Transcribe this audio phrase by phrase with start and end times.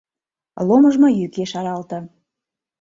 [0.67, 1.97] Ломыжмо йӱк ешаралте.